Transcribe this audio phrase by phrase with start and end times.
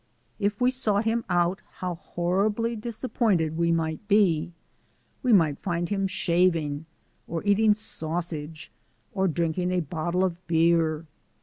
[0.39, 4.51] If we sought him out how horribly disappointed we might be!
[5.21, 6.87] We might find him shaving,
[7.27, 8.71] or eating sausage,
[9.13, 11.05] or drinking a bottle of beer.